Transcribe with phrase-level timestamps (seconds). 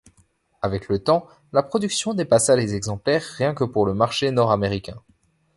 [0.63, 4.99] Avec le temps, la production dépassa les exemplaires rien que pour le marché nord-américain.